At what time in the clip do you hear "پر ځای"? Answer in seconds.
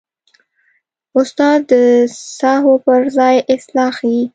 2.85-3.35